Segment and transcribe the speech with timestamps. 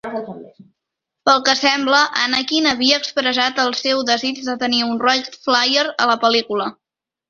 [1.29, 6.13] Pel que sembla, Annakin havia expressat el seu desig de tenir un Wright Flyer a
[6.15, 6.73] la pel·lícula.